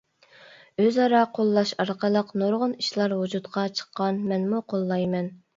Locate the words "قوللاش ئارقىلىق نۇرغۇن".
1.39-2.75